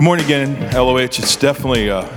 [0.00, 0.96] Good morning again, LOH.
[0.96, 2.08] It's definitely uh,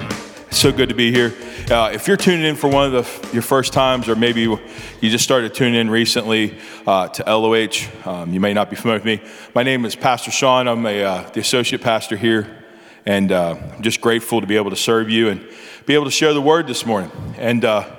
[0.52, 1.34] so good to be here.
[1.70, 4.58] Uh, if you're tuning in for one of the, your first times, or maybe you
[5.02, 6.58] just started tuning in recently
[6.88, 9.22] uh, to LOH, um, you may not be familiar with me.
[9.54, 10.70] My name is Pastor Sean.
[10.70, 12.64] I'm a, uh, the associate pastor here,
[13.06, 15.46] and uh, I'm just grateful to be able to serve you and
[15.86, 17.12] be able to share the word this morning.
[17.38, 17.94] And uh,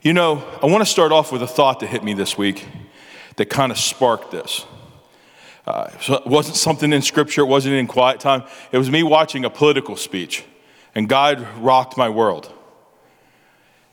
[0.00, 2.66] you know, I want to start off with a thought that hit me this week
[3.36, 4.64] that kind of sparked this.
[5.70, 8.42] Uh, so it wasn't something in scripture, it wasn't in quiet time.
[8.72, 10.44] It was me watching a political speech,
[10.96, 12.52] and God rocked my world.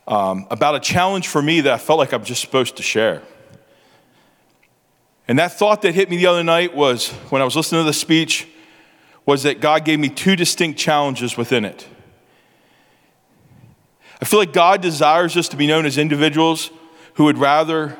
[0.08, 3.22] Um, about a challenge for me that I felt like I'm just supposed to share.
[5.28, 7.86] And that thought that hit me the other night was when I was listening to
[7.86, 8.48] the speech,
[9.24, 11.86] was that God gave me two distinct challenges within it.
[14.20, 16.70] I feel like God desires us to be known as individuals
[17.14, 17.96] who would rather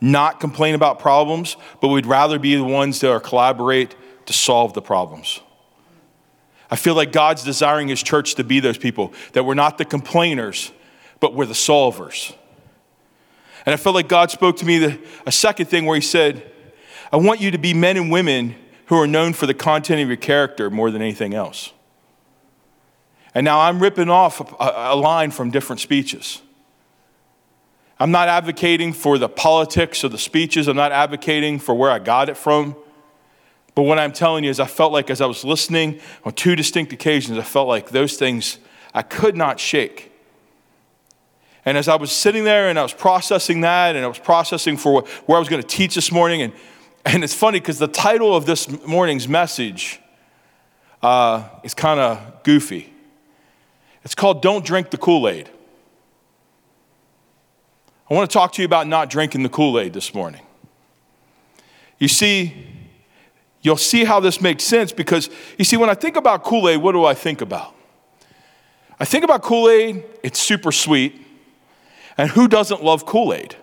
[0.00, 3.94] not complain about problems, but we'd rather be the ones that are collaborate
[4.26, 5.40] to solve the problems.
[6.70, 9.84] I feel like God's desiring His church to be those people, that we're not the
[9.84, 10.72] complainers,
[11.18, 12.34] but we're the solvers.
[13.66, 16.50] And I felt like God spoke to me the, a second thing where He said,
[17.12, 18.54] I want you to be men and women
[18.86, 21.72] who are known for the content of your character more than anything else.
[23.34, 26.42] And now I'm ripping off a, a line from different speeches.
[28.00, 30.68] I'm not advocating for the politics or the speeches.
[30.68, 32.74] I'm not advocating for where I got it from.
[33.74, 36.56] But what I'm telling you is, I felt like as I was listening on two
[36.56, 38.58] distinct occasions, I felt like those things
[38.94, 40.10] I could not shake.
[41.66, 44.78] And as I was sitting there and I was processing that, and I was processing
[44.78, 46.54] for where I was going to teach this morning, and,
[47.04, 50.00] and it's funny because the title of this morning's message
[51.02, 52.92] uh, is kind of goofy.
[54.04, 55.50] It's called Don't Drink the Kool Aid.
[58.10, 60.42] I want to talk to you about not drinking the Kool Aid this morning.
[61.98, 62.66] You see,
[63.62, 66.78] you'll see how this makes sense because, you see, when I think about Kool Aid,
[66.78, 67.72] what do I think about?
[68.98, 71.24] I think about Kool Aid, it's super sweet.
[72.18, 73.54] And who doesn't love Kool Aid?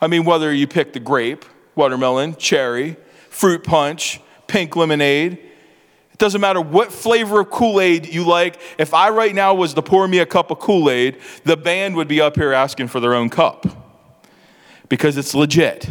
[0.00, 2.96] I mean, whether you pick the grape, watermelon, cherry,
[3.28, 5.38] fruit punch, pink lemonade,
[6.20, 8.60] doesn't matter what flavor of Kool Aid you like.
[8.78, 11.96] If I right now was to pour me a cup of Kool Aid, the band
[11.96, 13.66] would be up here asking for their own cup
[14.88, 15.88] because it's legit.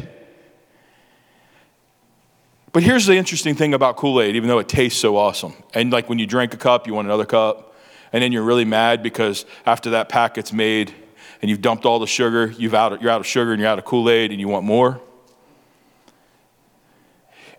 [2.72, 5.54] But here's the interesting thing about Kool Aid, even though it tastes so awesome.
[5.74, 7.76] And like when you drink a cup, you want another cup.
[8.14, 10.94] And then you're really mad because after that packet's made
[11.42, 13.80] and you've dumped all the sugar, you've out, you're out of sugar and you're out
[13.80, 15.02] of Kool Aid and you want more.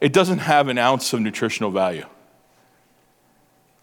[0.01, 2.07] It doesn't have an ounce of nutritional value.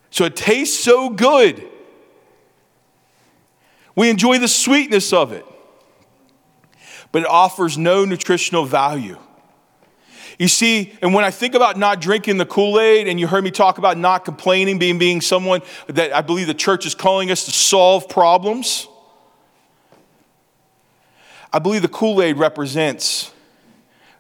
[0.10, 1.68] So it tastes so good.
[3.96, 5.46] We enjoy the sweetness of it,
[7.12, 9.18] but it offers no nutritional value.
[10.38, 13.44] You see, and when I think about not drinking the Kool Aid, and you heard
[13.44, 17.32] me talk about not complaining, being, being someone that I believe the church is calling
[17.32, 18.88] us to solve problems,
[21.52, 23.34] I believe the Kool Aid represents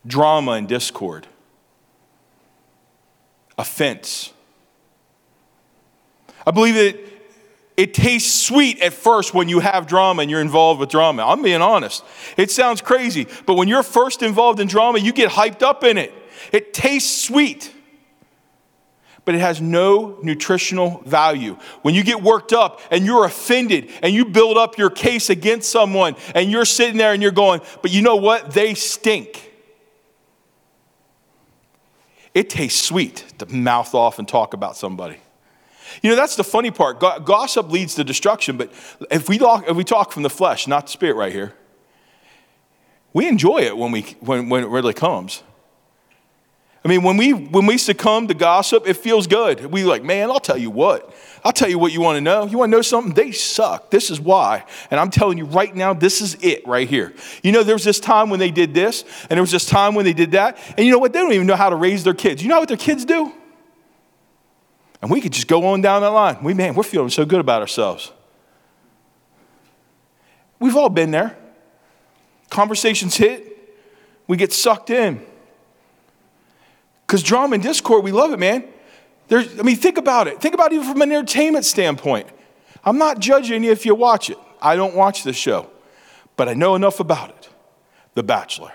[0.08, 1.28] drama and discord,
[3.59, 4.34] offense,
[6.47, 6.97] I believe that
[7.75, 11.25] it tastes sweet at first when you have drama and you're involved with drama.
[11.28, 12.06] I'm being honest.
[12.38, 15.97] It sounds crazy, but when you're first involved in drama, you get hyped up in
[15.97, 16.13] it.
[16.53, 17.74] It tastes sweet,
[19.25, 21.57] but it has no nutritional value.
[21.81, 25.69] When you get worked up and you're offended and you build up your case against
[25.69, 28.52] someone and you're sitting there and you're going, but you know what?
[28.52, 29.52] They stink.
[32.34, 35.18] It tastes sweet to mouth off and talk about somebody.
[36.02, 37.00] You know, that's the funny part.
[37.00, 38.72] Gossip leads to destruction, but
[39.12, 41.53] if we talk, if we talk from the flesh, not the spirit right here,
[43.14, 45.44] we enjoy it when, we, when, when it really comes.
[46.86, 49.66] I mean, when we, when we succumb to gossip, it feels good.
[49.66, 51.14] We like, man, I'll tell you what.
[51.44, 52.45] I'll tell you what you want to know.
[52.45, 53.13] You want to know something?
[53.13, 53.92] They suck.
[53.92, 54.63] This is why.
[54.89, 57.13] And I'm telling you right now, this is it right here.
[57.44, 59.95] You know, there was this time when they did this, and there was this time
[59.95, 60.57] when they did that.
[60.78, 61.12] And you know what?
[61.12, 62.42] They don't even know how to raise their kids.
[62.42, 63.34] You know what their kids do?
[65.02, 66.44] And we could just go on down that line.
[66.44, 68.12] We, man, we're feeling so good about ourselves.
[70.60, 71.38] We've all been there.
[72.50, 73.78] Conversations hit,
[74.28, 75.26] we get sucked in.
[77.06, 78.66] Because drama and discord, we love it, man.
[79.28, 80.42] There's, I mean, think about it.
[80.42, 82.28] Think about it even from an entertainment standpoint.
[82.84, 84.38] I'm not judging you if you watch it.
[84.62, 85.70] I don't watch this show,
[86.36, 87.50] but I know enough about it.
[88.14, 88.72] The Bachelor.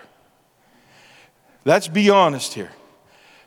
[1.65, 2.71] Let's be honest here.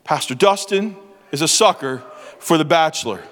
[0.05, 0.97] Pastor Dustin
[1.33, 2.03] is a sucker
[2.47, 3.25] for The Bachelor.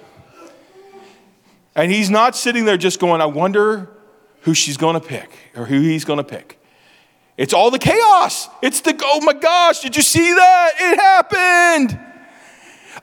[1.76, 3.88] And he's not sitting there just going, I wonder
[4.40, 6.60] who she's going to pick or who he's going to pick.
[7.36, 8.48] It's all the chaos.
[8.60, 10.72] It's the, oh my gosh, did you see that?
[10.80, 11.96] It happened.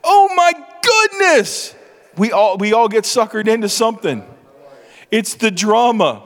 [0.04, 1.74] Oh my goodness.
[2.18, 4.22] We all, we all get suckered into something.
[5.10, 6.24] It's the drama.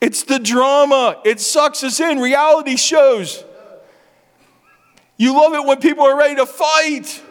[0.00, 1.20] It's the drama.
[1.22, 2.18] It sucks us in.
[2.18, 3.44] Reality shows.
[5.18, 7.24] You love it when people are ready to fight.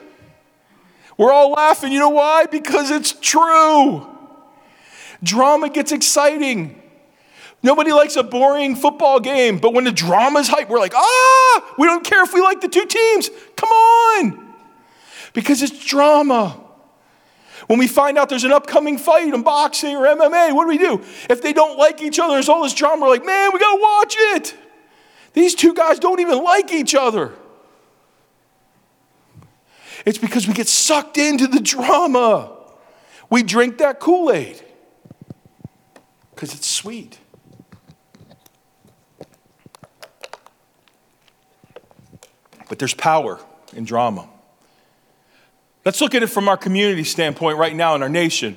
[1.17, 1.91] We're all laughing.
[1.91, 2.45] You know why?
[2.45, 4.07] Because it's true.
[5.23, 6.81] Drama gets exciting.
[7.63, 11.87] Nobody likes a boring football game, but when the drama's hype, we're like, ah, we
[11.87, 13.29] don't care if we like the two teams.
[13.55, 14.53] Come on.
[15.33, 16.63] Because it's drama.
[17.65, 20.77] When we find out there's an upcoming fight in boxing or MMA, what do we
[20.77, 21.03] do?
[21.29, 23.81] If they don't like each other, there's all this drama, we're like, man, we gotta
[23.81, 24.55] watch it.
[25.33, 27.33] These two guys don't even like each other.
[30.07, 32.57] It's because we get sucked into the drama.
[33.29, 34.63] We drink that Kool Aid
[36.33, 37.19] because it's sweet.
[42.69, 43.41] But there's power
[43.75, 44.29] in drama.
[45.83, 48.55] Let's look at it from our community standpoint right now in our nation.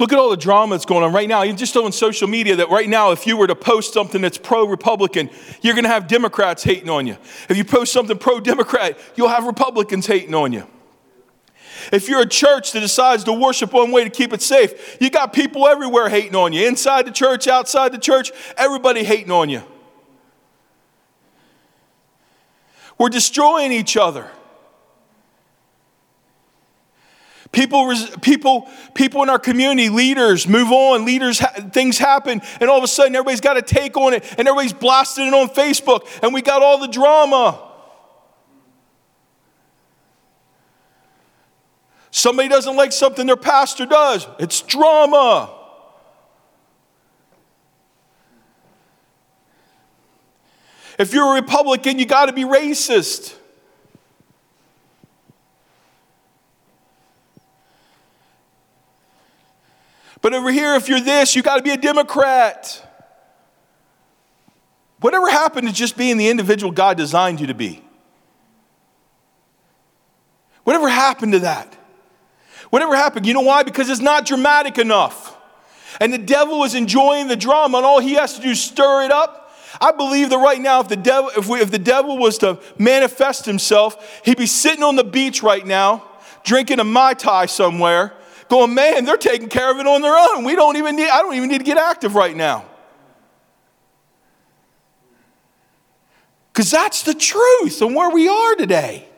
[0.00, 1.42] Look at all the drama that's going on right now.
[1.42, 4.38] You just on social media that right now, if you were to post something that's
[4.38, 5.28] pro Republican,
[5.60, 7.18] you're going to have Democrats hating on you.
[7.50, 10.66] If you post something pro Democrat, you'll have Republicans hating on you.
[11.92, 15.10] If you're a church that decides to worship one way to keep it safe, you
[15.10, 16.66] got people everywhere hating on you.
[16.66, 19.62] Inside the church, outside the church, everybody hating on you.
[22.96, 24.30] We're destroying each other.
[27.70, 31.40] People, people, people in our community, leaders move on, leaders,
[31.70, 34.72] things happen, and all of a sudden everybody's got a take on it, and everybody's
[34.72, 37.64] blasting it on Facebook, and we got all the drama.
[42.10, 45.56] Somebody doesn't like something their pastor does, it's drama.
[50.98, 53.36] If you're a Republican, you got to be racist.
[60.22, 62.86] But over here, if you're this, you got to be a Democrat.
[65.00, 67.82] Whatever happened to just being the individual God designed you to be?
[70.64, 71.74] Whatever happened to that?
[72.68, 73.26] Whatever happened?
[73.26, 73.62] You know why?
[73.62, 75.36] Because it's not dramatic enough.
[76.00, 79.02] And the devil is enjoying the drama, and all he has to do is stir
[79.04, 79.52] it up.
[79.80, 82.58] I believe that right now, if the devil, if, we, if the devil was to
[82.78, 86.04] manifest himself, he'd be sitting on the beach right now,
[86.44, 88.12] drinking a Mai Tai somewhere,
[88.50, 90.44] going, man, they're taking care of it on their own.
[90.44, 92.66] We don't even need, I don't even need to get active right now.
[96.52, 99.08] Because that's the truth and where we are today.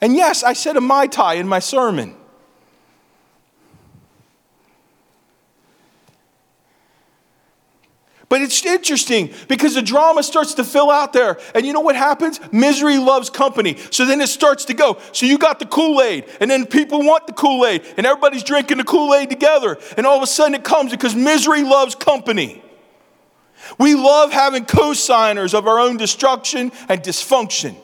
[0.00, 2.16] And yes, I said a Mai Tai in my sermon.
[8.54, 11.38] It's interesting because the drama starts to fill out there.
[11.54, 12.38] And you know what happens?
[12.52, 13.76] Misery loves company.
[13.90, 14.98] So then it starts to go.
[15.12, 18.44] So you got the Kool Aid, and then people want the Kool Aid, and everybody's
[18.44, 19.76] drinking the Kool Aid together.
[19.96, 22.62] And all of a sudden it comes because misery loves company.
[23.78, 27.76] We love having co-signers of our own destruction and dysfunction.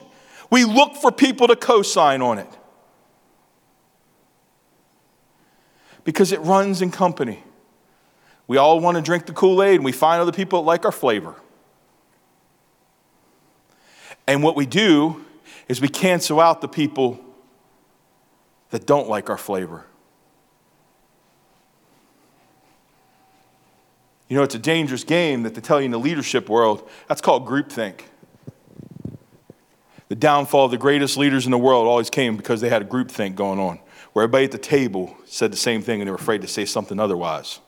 [0.49, 2.47] We look for people to co-sign on it.
[6.03, 7.43] Because it runs in company.
[8.51, 10.83] We all want to drink the Kool Aid and we find other people that like
[10.83, 11.35] our flavor.
[14.27, 15.25] And what we do
[15.69, 17.17] is we cancel out the people
[18.71, 19.85] that don't like our flavor.
[24.27, 26.89] You know, it's a dangerous game that they tell you in the leadership world.
[27.07, 28.01] That's called groupthink.
[30.09, 32.85] The downfall of the greatest leaders in the world always came because they had a
[32.85, 33.79] groupthink going on,
[34.11, 36.65] where everybody at the table said the same thing and they were afraid to say
[36.65, 37.61] something otherwise.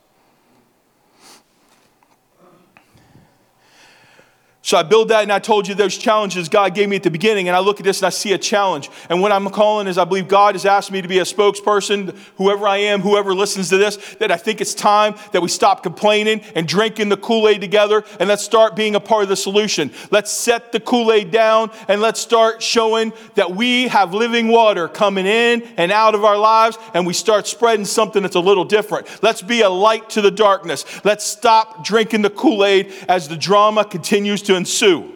[4.64, 7.10] So I build that, and I told you those challenges God gave me at the
[7.10, 7.48] beginning.
[7.48, 8.88] And I look at this and I see a challenge.
[9.10, 12.16] And what I'm calling is I believe God has asked me to be a spokesperson,
[12.36, 15.82] whoever I am, whoever listens to this, that I think it's time that we stop
[15.82, 19.36] complaining and drinking the Kool Aid together and let's start being a part of the
[19.36, 19.90] solution.
[20.10, 24.88] Let's set the Kool Aid down and let's start showing that we have living water
[24.88, 28.64] coming in and out of our lives and we start spreading something that's a little
[28.64, 29.22] different.
[29.22, 30.86] Let's be a light to the darkness.
[31.04, 35.13] Let's stop drinking the Kool Aid as the drama continues to ensue.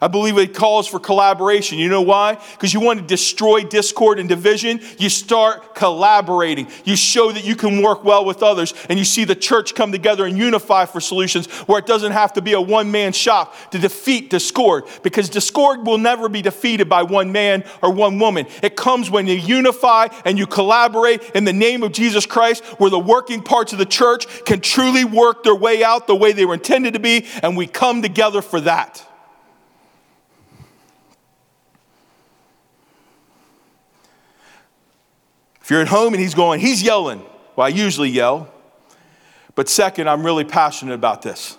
[0.00, 1.78] I believe it calls for collaboration.
[1.78, 2.38] You know why?
[2.52, 4.80] Because you want to destroy discord and division.
[4.98, 6.68] You start collaborating.
[6.84, 9.92] You show that you can work well with others, and you see the church come
[9.92, 13.54] together and unify for solutions where it doesn't have to be a one man shop
[13.70, 14.84] to defeat discord.
[15.02, 18.46] Because discord will never be defeated by one man or one woman.
[18.62, 22.90] It comes when you unify and you collaborate in the name of Jesus Christ, where
[22.90, 26.44] the working parts of the church can truly work their way out the way they
[26.44, 29.06] were intended to be, and we come together for that.
[35.64, 37.24] If you're at home and he's going, he's yelling.
[37.56, 38.52] Well, I usually yell.
[39.54, 41.56] But second, I'm really passionate about this.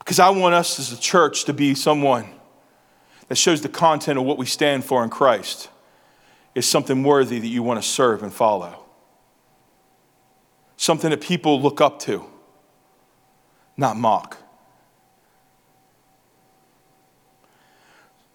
[0.00, 2.26] Because I want us as a church to be someone
[3.28, 5.68] that shows the content of what we stand for in Christ
[6.56, 8.82] is something worthy that you want to serve and follow.
[10.76, 12.24] Something that people look up to,
[13.76, 14.36] not mock.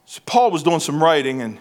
[0.05, 1.59] So Paul was doing some writing and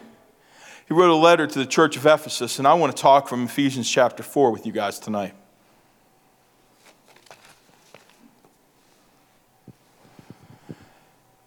[0.86, 3.44] he wrote a letter to the church of Ephesus, and I want to talk from
[3.44, 5.34] Ephesians chapter 4 with you guys tonight.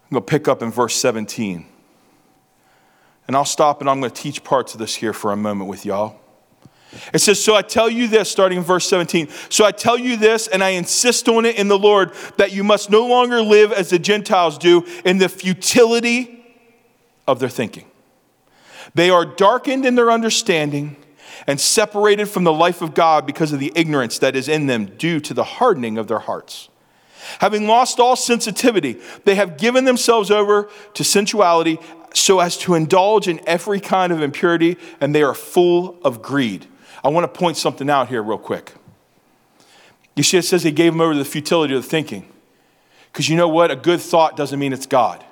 [0.06, 1.66] I'm going to pick up in verse 17.
[3.26, 5.68] And I'll stop and I'm going to teach parts of this here for a moment
[5.68, 6.20] with y'all.
[7.12, 9.28] It says, So I tell you this, starting in verse 17.
[9.48, 12.62] So I tell you this, and I insist on it in the Lord, that you
[12.62, 16.44] must no longer live as the Gentiles do in the futility
[17.26, 17.86] of their thinking.
[18.94, 20.96] They are darkened in their understanding
[21.46, 24.86] and separated from the life of God because of the ignorance that is in them
[24.86, 26.68] due to the hardening of their hearts.
[27.40, 31.78] Having lost all sensitivity, they have given themselves over to sensuality
[32.14, 36.66] so as to indulge in every kind of impurity, and they are full of greed.
[37.04, 38.72] I want to point something out here, real quick.
[40.14, 42.26] You see, it says they gave them over to the futility of the thinking.
[43.12, 43.70] Because you know what?
[43.70, 45.24] A good thought doesn't mean it's God.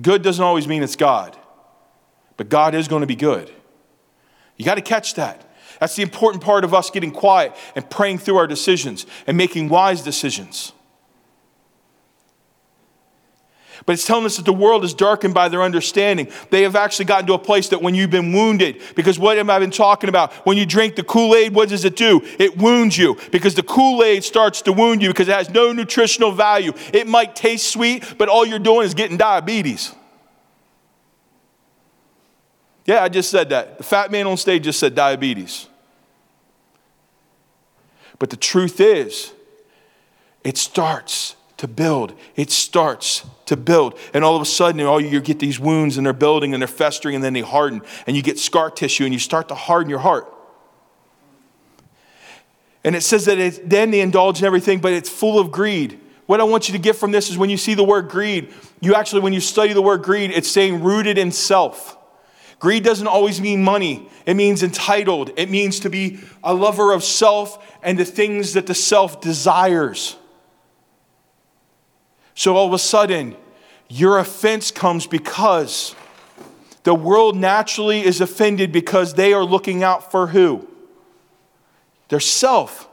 [0.00, 1.37] Good doesn't always mean it's God
[2.38, 3.52] but God is going to be good.
[4.56, 5.44] You got to catch that.
[5.80, 9.68] That's the important part of us getting quiet and praying through our decisions and making
[9.68, 10.72] wise decisions.
[13.86, 16.28] But it's telling us that the world is darkened by their understanding.
[16.50, 19.48] They have actually gotten to a place that when you've been wounded, because what have
[19.48, 20.32] I been talking about?
[20.44, 22.20] When you drink the Kool Aid, what does it do?
[22.38, 25.72] It wounds you because the Kool Aid starts to wound you because it has no
[25.72, 26.72] nutritional value.
[26.92, 29.94] It might taste sweet, but all you're doing is getting diabetes.
[32.88, 33.76] Yeah, I just said that.
[33.76, 35.68] The fat man on stage just said diabetes.
[38.18, 39.34] But the truth is,
[40.42, 42.14] it starts to build.
[42.34, 43.98] It starts to build.
[44.14, 46.66] And all of a sudden, all you get these wounds and they're building and they're
[46.66, 47.82] festering and then they harden.
[48.06, 50.32] And you get scar tissue and you start to harden your heart.
[52.84, 56.00] And it says that it, then they indulge in everything, but it's full of greed.
[56.24, 58.50] What I want you to get from this is when you see the word greed,
[58.80, 61.97] you actually, when you study the word greed, it's saying rooted in self.
[62.58, 65.30] Greed doesn't always mean money, it means entitled.
[65.36, 70.16] It means to be a lover of self and the things that the self desires.
[72.34, 73.36] So all of a sudden,
[73.88, 75.94] your offense comes because
[76.82, 80.68] the world naturally is offended because they are looking out for who?
[82.08, 82.88] Their self.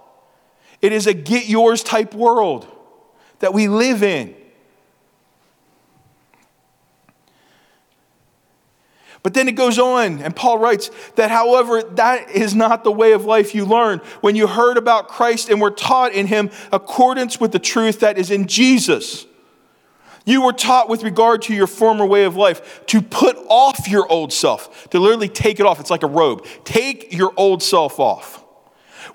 [0.82, 2.68] It is a get yours type world
[3.40, 4.36] that we live in.
[9.26, 13.12] But then it goes on, and Paul writes that, however, that is not the way
[13.14, 17.40] of life you learned when you heard about Christ and were taught in him accordance
[17.40, 19.26] with the truth that is in Jesus.
[20.28, 24.08] You were taught with regard to your former way of life to put off your
[24.12, 25.80] old self, to literally take it off.
[25.80, 26.46] It's like a robe.
[26.64, 28.44] Take your old self off,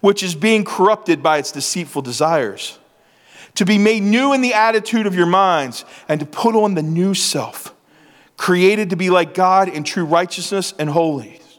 [0.00, 2.80] which is being corrupted by its deceitful desires,
[3.54, 6.82] to be made new in the attitude of your minds, and to put on the
[6.82, 7.76] new self
[8.40, 11.58] created to be like God in true righteousness and holiness.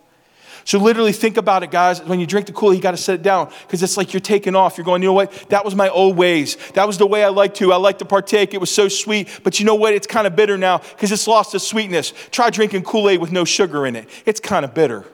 [0.63, 2.01] So, literally, think about it, guys.
[2.01, 4.13] When you drink the Kool, Aid, you got to set it down because it's like
[4.13, 4.79] you're taking off.
[4.79, 5.31] You're going, you know what?
[5.49, 6.57] That was my old ways.
[6.73, 7.71] That was the way I liked to.
[7.71, 8.55] I liked to partake.
[8.55, 9.29] It was so sweet.
[9.43, 9.93] But you know what?
[9.93, 12.13] It's kind of bitter now because it's lost its sweetness.
[12.31, 14.09] Try drinking Kool Aid with no sugar in it.
[14.25, 15.05] It's kind of bitter.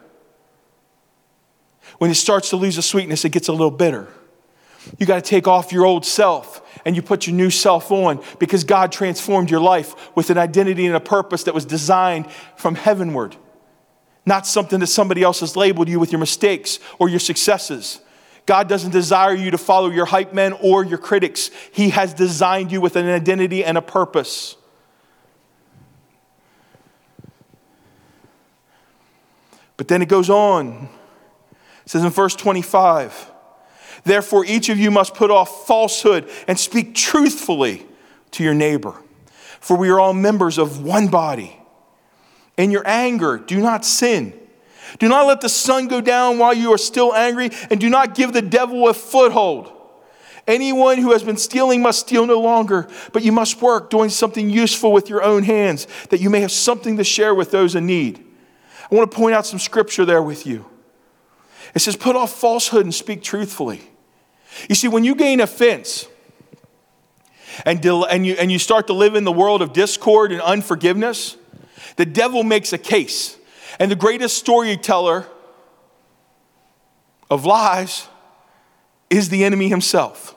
[1.98, 4.08] When it starts to lose the sweetness, it gets a little bitter.
[4.98, 8.24] You got to take off your old self and you put your new self on
[8.40, 12.76] because God transformed your life with an identity and a purpose that was designed from
[12.76, 13.36] heavenward,
[14.26, 18.00] not something that somebody else has labeled you with your mistakes or your successes.
[18.46, 21.52] God doesn't desire you to follow your hype men or your critics.
[21.74, 24.56] He has designed you with an identity and a purpose.
[29.76, 30.90] But then it goes on.
[31.86, 33.32] It says in verse 25,
[34.04, 37.86] Therefore, each of you must put off falsehood and speak truthfully
[38.32, 38.96] to your neighbor,
[39.60, 41.58] for we are all members of one body.
[42.58, 44.34] In your anger, do not sin.
[45.00, 48.16] Do not let the sun go down while you are still angry, and do not
[48.16, 49.72] give the devil a foothold.
[50.48, 54.50] Anyone who has been stealing must steal no longer, but you must work doing something
[54.50, 57.86] useful with your own hands, that you may have something to share with those in
[57.86, 58.26] need.
[58.90, 60.66] I want to point out some scripture there with you.
[61.78, 63.82] It says, Put off falsehood and speak truthfully.
[64.68, 66.08] You see, when you gain offense
[67.68, 71.38] and, and, you, and you start to live in the world of discord and unforgiveness,
[71.96, 73.38] the devil makes a case.
[73.80, 75.28] And the greatest storyteller
[77.30, 78.08] of lies
[79.12, 80.36] is the enemy himself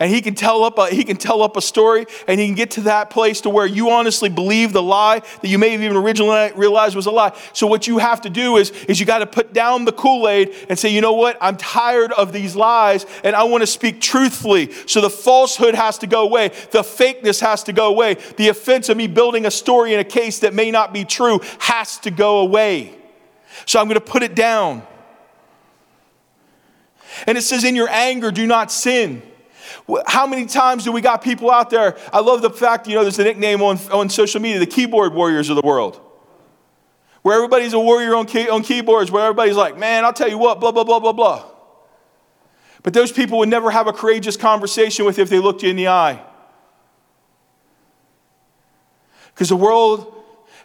[0.00, 2.54] and he can tell up a, he can tell up a story and he can
[2.54, 5.82] get to that place to where you honestly believe the lie that you may have
[5.82, 7.38] even originally realized was a lie.
[7.52, 10.54] So what you have to do is is you got to put down the kool-aid
[10.70, 11.36] and say you know what?
[11.38, 14.72] I'm tired of these lies and i want to speak truthfully.
[14.86, 16.48] So the falsehood has to go away.
[16.48, 18.14] The fakeness has to go away.
[18.38, 21.40] The offense of me building a story in a case that may not be true
[21.58, 22.94] has to go away.
[23.66, 24.82] So i'm going to put it down.
[27.26, 29.22] And it says in your anger do not sin
[30.06, 31.96] how many times do we got people out there?
[32.12, 35.14] I love the fact, you know, there's a nickname on, on social media, the keyboard
[35.14, 36.00] warriors of the world.
[37.22, 40.38] Where everybody's a warrior on, key, on keyboards, where everybody's like, man, I'll tell you
[40.38, 41.44] what, blah, blah, blah, blah, blah.
[42.82, 45.68] But those people would never have a courageous conversation with you if they looked you
[45.68, 46.22] in the eye.
[49.34, 50.14] Because the world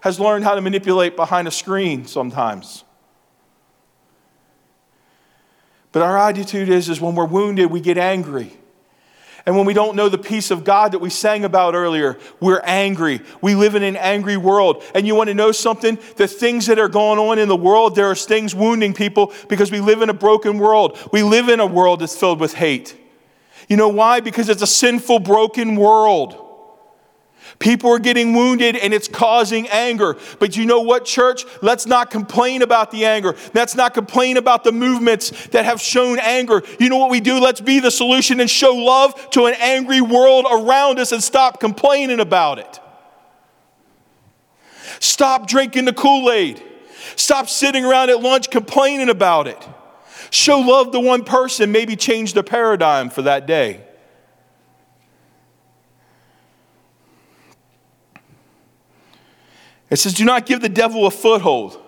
[0.01, 2.83] has learned how to manipulate behind a screen sometimes.
[5.91, 8.51] But our attitude is, is when we're wounded, we get angry.
[9.45, 12.61] And when we don't know the peace of God that we sang about earlier, we're
[12.63, 13.21] angry.
[13.41, 14.83] We live in an angry world.
[14.95, 15.99] And you want to know something?
[16.15, 19.71] The things that are going on in the world, there are things wounding people because
[19.71, 20.97] we live in a broken world.
[21.13, 22.97] We live in a world that's filled with hate.
[23.69, 24.19] You know why?
[24.19, 26.44] Because it's a sinful, broken world.
[27.59, 30.17] People are getting wounded and it's causing anger.
[30.39, 31.45] But you know what, church?
[31.61, 33.35] Let's not complain about the anger.
[33.53, 36.61] Let's not complain about the movements that have shown anger.
[36.79, 37.39] You know what we do?
[37.39, 41.59] Let's be the solution and show love to an angry world around us and stop
[41.59, 42.79] complaining about it.
[44.99, 46.61] Stop drinking the Kool Aid.
[47.15, 49.67] Stop sitting around at lunch complaining about it.
[50.29, 53.84] Show love to one person, maybe change the paradigm for that day.
[59.89, 61.81] It says, Do not give the devil a foothold.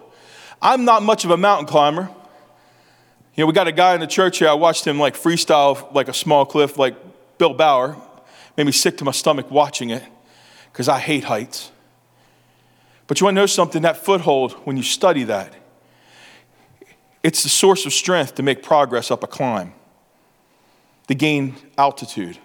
[0.62, 2.10] I'm not much of a mountain climber.
[3.36, 4.50] You know, we got a guy in the church here.
[4.50, 6.96] I watched him like freestyle like a small cliff, like
[7.38, 7.96] Bill Bauer.
[8.58, 10.04] Made me sick to my stomach watching it
[10.72, 11.72] because I hate heights.
[13.06, 13.84] But you want to know something?
[13.84, 15.54] That foothold, when you study that,
[17.24, 19.74] it's the source of strength to make progress up a climb,
[21.08, 22.38] to gain altitude.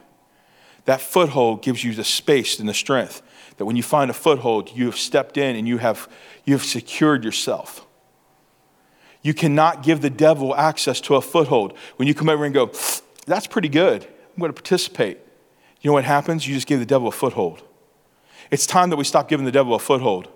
[0.84, 3.22] That foothold gives you the space and the strength
[3.56, 6.08] that when you find a foothold, you have stepped in and you have,
[6.44, 7.86] you have secured yourself.
[9.22, 11.76] You cannot give the devil access to a foothold.
[11.96, 12.72] When you come over and go,
[13.26, 15.18] that's pretty good, I'm going to participate.
[15.80, 16.46] You know what happens?
[16.46, 17.62] You just give the devil a foothold.
[18.50, 20.28] It's time that we stop giving the devil a foothold.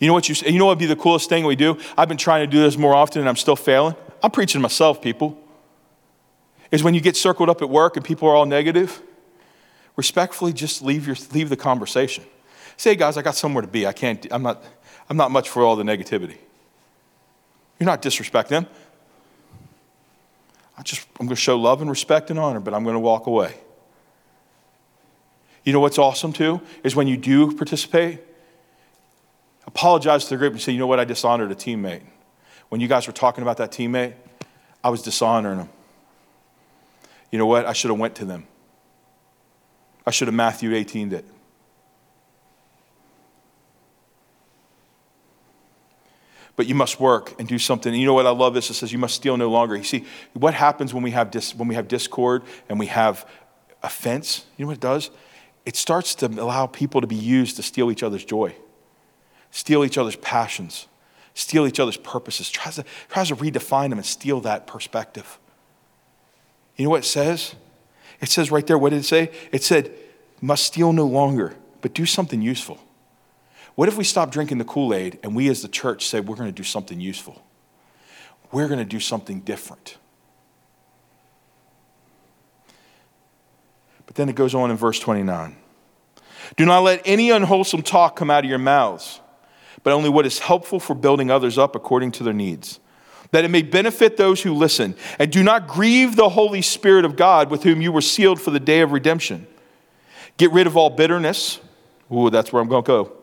[0.00, 1.78] You know what you you know what would be the coolest thing we do?
[1.96, 3.94] I've been trying to do this more often and I'm still failing.
[4.22, 5.38] I'm preaching to myself, people.
[6.70, 9.00] Is when you get circled up at work and people are all negative,
[9.94, 12.24] respectfully just leave your leave the conversation.
[12.76, 13.86] Say, guys, I got somewhere to be.
[13.86, 14.62] I can't, I'm not,
[15.08, 16.36] I'm not much for all the negativity.
[17.78, 18.66] You're not disrespecting them.
[20.78, 23.00] I just, I'm going to show love and respect and honor, but I'm going to
[23.00, 23.54] walk away.
[25.64, 26.60] You know what's awesome too?
[26.84, 28.20] Is when you do participate,
[29.66, 32.02] apologize to the group and say, you know what, I dishonored a teammate.
[32.68, 34.14] When you guys were talking about that teammate,
[34.84, 35.68] I was dishonoring them.
[37.32, 37.66] You know what?
[37.66, 38.46] I should have went to them.
[40.06, 41.24] I should have Matthew 18 it.
[46.56, 47.92] But you must work and do something.
[47.92, 48.70] And you know what I love this?
[48.70, 49.76] It says you must steal no longer.
[49.76, 53.28] You see, what happens when we have dis- when we have discord and we have
[53.82, 54.46] offense?
[54.56, 55.10] You know what it does?
[55.66, 58.54] It starts to allow people to be used to steal each other's joy,
[59.50, 60.86] steal each other's passions,
[61.34, 62.50] steal each other's purposes.
[62.50, 65.38] Tries to tries to redefine them and steal that perspective.
[66.76, 67.54] You know what it says?
[68.20, 68.78] It says right there.
[68.78, 69.30] What did it say?
[69.52, 69.92] It said,
[70.40, 72.78] "Must steal no longer, but do something useful."
[73.76, 76.34] What if we stop drinking the Kool Aid and we as the church say we're
[76.34, 77.42] going to do something useful?
[78.50, 79.98] We're going to do something different.
[84.06, 85.56] But then it goes on in verse 29.
[86.56, 89.20] Do not let any unwholesome talk come out of your mouths,
[89.82, 92.80] but only what is helpful for building others up according to their needs,
[93.32, 94.94] that it may benefit those who listen.
[95.18, 98.52] And do not grieve the Holy Spirit of God with whom you were sealed for
[98.52, 99.46] the day of redemption.
[100.38, 101.60] Get rid of all bitterness.
[102.10, 103.15] Ooh, that's where I'm going to go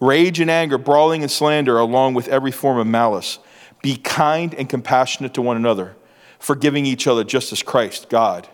[0.00, 3.38] rage and anger, brawling and slander, along with every form of malice.
[3.82, 5.96] Be kind and compassionate to one another,
[6.38, 8.48] forgiving each other just as Christ, God,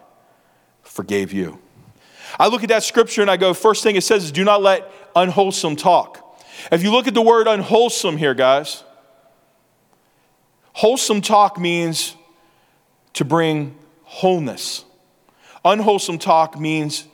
[0.83, 1.59] forgave you.
[2.39, 4.63] I look at that scripture and I go, first thing it says is do not
[4.63, 6.21] let unwholesome talk.
[6.73, 8.85] If you look at the word unwholesome here, guys,
[10.73, 12.17] wholesome talk means
[13.15, 14.85] to bring wholeness.
[15.65, 17.07] Unwholesome talk means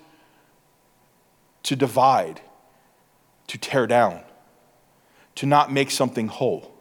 [1.64, 2.40] to divide
[3.50, 4.20] to tear down,
[5.34, 6.72] to not make something whole.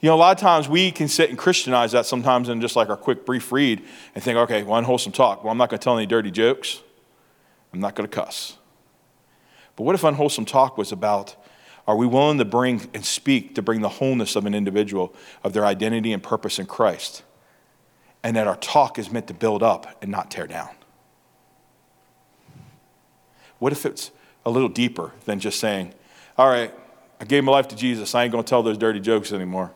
[0.00, 2.76] You know, a lot of times we can sit and Christianize that sometimes in just
[2.76, 3.82] like our quick brief read
[4.14, 5.42] and think, okay, well, unwholesome talk.
[5.42, 6.80] Well, I'm not going to tell any dirty jokes.
[7.72, 8.58] I'm not going to cuss.
[9.74, 11.34] But what if unwholesome talk was about
[11.88, 15.52] are we willing to bring and speak to bring the wholeness of an individual, of
[15.52, 17.24] their identity and purpose in Christ?
[18.22, 20.68] And that our talk is meant to build up and not tear down.
[23.58, 24.12] What if it's
[24.48, 25.92] a little deeper than just saying,
[26.38, 26.72] all right,
[27.20, 28.14] I gave my life to Jesus.
[28.14, 29.72] I ain't going to tell those dirty jokes anymore.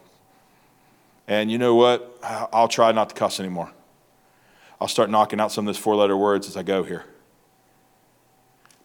[1.29, 2.19] And you know what?
[2.23, 3.71] I'll try not to cuss anymore.
[4.81, 7.05] I'll start knocking out some of those four letter words as I go here.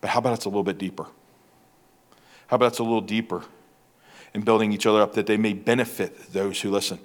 [0.02, 1.06] But how about it's a little bit deeper?
[2.48, 3.46] How about it's a little deeper
[4.34, 7.00] in building each other up that they may benefit those who listen?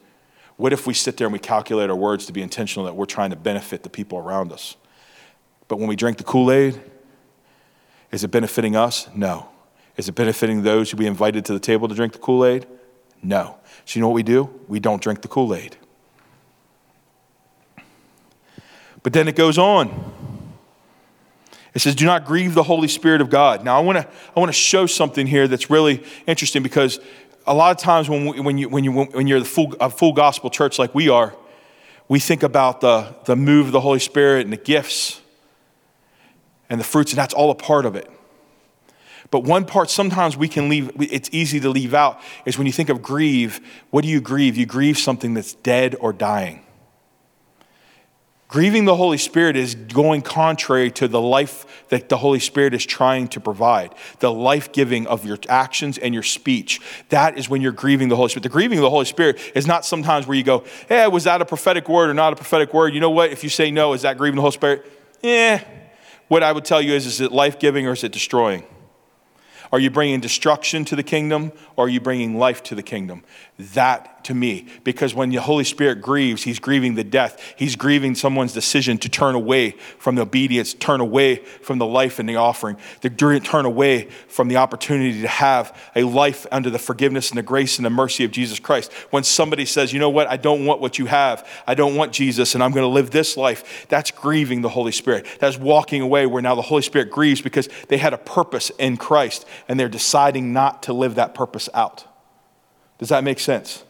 [0.56, 3.06] What if we sit there and we calculate our words to be intentional that we're
[3.06, 4.76] trying to benefit the people around us?
[5.68, 6.80] But when we drink the Kool Aid,
[8.12, 9.09] is it benefiting us?
[9.14, 9.48] No.
[9.96, 12.66] Is it benefiting those who we invited to the table to drink the Kool Aid?
[13.22, 13.57] No.
[13.85, 14.51] So, you know what we do?
[14.68, 15.77] We don't drink the Kool Aid.
[19.03, 20.12] But then it goes on.
[21.75, 23.64] It says, Do not grieve the Holy Spirit of God.
[23.64, 27.01] Now, I want to I wanna show something here that's really interesting because
[27.46, 29.88] a lot of times when, we, when, you, when, you, when you're the full, a
[29.88, 31.35] full gospel church like we are,
[32.09, 35.21] we think about the, the move of the Holy Spirit and the gifts
[36.72, 38.11] and the fruits, and that's all a part of it.
[39.30, 42.72] But one part sometimes we can leave, it's easy to leave out, is when you
[42.72, 44.56] think of grieve, what do you grieve?
[44.56, 46.64] You grieve something that's dead or dying.
[48.48, 52.87] Grieving the Holy Spirit is going contrary to the life that the Holy Spirit is
[52.87, 56.80] trying to provide, the life giving of your actions and your speech.
[57.11, 58.44] That is when you're grieving the Holy Spirit.
[58.44, 61.42] The grieving of the Holy Spirit is not sometimes where you go, hey, was that
[61.42, 62.94] a prophetic word or not a prophetic word?
[62.94, 63.30] You know what?
[63.30, 64.87] If you say no, is that grieving the Holy Spirit?
[65.22, 65.62] Yeah.
[66.28, 68.64] What I would tell you is, is it life giving or is it destroying?
[69.72, 73.24] Are you bringing destruction to the kingdom or are you bringing life to the kingdom?
[73.58, 77.54] That to me, because when the Holy Spirit grieves, He's grieving the death.
[77.56, 82.18] He's grieving someone's decision to turn away from the obedience, turn away from the life
[82.18, 86.78] and the offering, to turn away from the opportunity to have a life under the
[86.78, 88.92] forgiveness and the grace and the mercy of Jesus Christ.
[89.11, 92.12] When somebody says, you know what, I don't want what you have, I don't want
[92.12, 95.26] Jesus, and I'm going to live this life, that's grieving the Holy Spirit.
[95.38, 98.96] That's walking away where now the Holy Spirit grieves because they had a purpose in
[98.96, 102.04] Christ and they're deciding not to live that purpose out.
[102.98, 103.85] Does that make sense?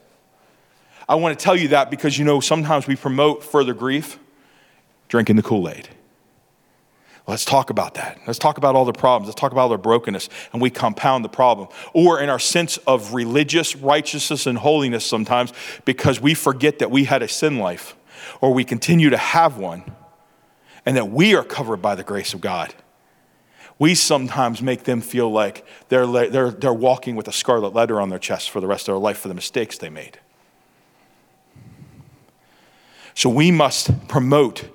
[1.12, 4.18] I want to tell you that because you know sometimes we promote further grief
[5.08, 5.90] drinking the Kool Aid.
[7.26, 8.18] Let's talk about that.
[8.26, 9.28] Let's talk about all the problems.
[9.28, 11.68] Let's talk about all their brokenness, and we compound the problem.
[11.92, 15.52] Or in our sense of religious righteousness and holiness, sometimes
[15.84, 17.94] because we forget that we had a sin life,
[18.40, 19.84] or we continue to have one,
[20.86, 22.72] and that we are covered by the grace of God
[23.78, 28.10] we sometimes make them feel like they're, they're, they're walking with a scarlet letter on
[28.10, 30.20] their chest for the rest of their life for the mistakes they made.
[33.14, 34.68] So we must promote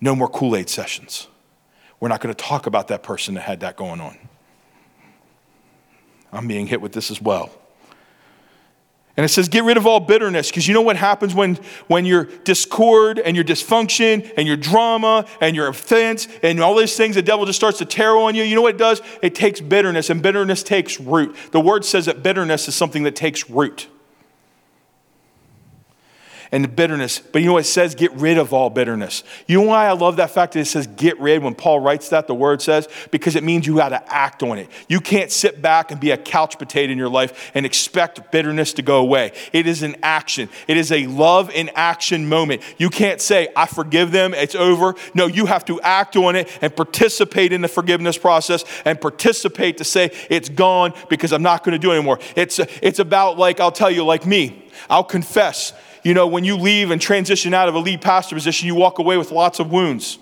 [0.00, 1.26] no more Kool Aid sessions.
[1.98, 4.16] We're not going to talk about that person that had that going on.
[6.32, 7.50] I'm being hit with this as well.
[9.16, 11.56] And it says, get rid of all bitterness, because you know what happens when,
[11.88, 16.96] when your discord and your dysfunction and your drama and your offense and all these
[16.96, 18.44] things, the devil just starts to tear on you.
[18.44, 19.02] You know what it does?
[19.20, 21.36] It takes bitterness, and bitterness takes root.
[21.50, 23.88] The word says that bitterness is something that takes root
[26.52, 27.20] and the bitterness.
[27.20, 27.94] But you know what it says?
[27.94, 29.22] Get rid of all bitterness.
[29.46, 32.08] You know why I love that fact that it says get rid when Paul writes
[32.08, 32.88] that, the word says?
[33.10, 34.68] Because it means you got to act on it.
[34.88, 38.72] You can't sit back and be a couch potato in your life and expect bitterness
[38.74, 39.32] to go away.
[39.52, 42.62] It is an action, it is a love in action moment.
[42.78, 44.94] You can't say, I forgive them, it's over.
[45.14, 49.78] No, you have to act on it and participate in the forgiveness process and participate
[49.78, 52.18] to say, it's gone because I'm not going to do it anymore.
[52.34, 56.56] It's, it's about, like, I'll tell you, like me, I'll confess you know, when you
[56.56, 59.70] leave and transition out of a lead pastor position, you walk away with lots of
[59.70, 60.18] wounds.